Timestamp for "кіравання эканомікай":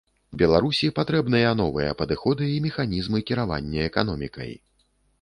3.31-4.51